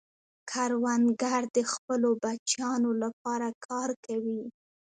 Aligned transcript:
کروندګر 0.51 1.41
د 1.55 1.57
خپلو 1.71 2.09
بچیانو 2.23 2.91
لپاره 3.03 3.47
کار 3.67 3.89
کوي 4.05 4.41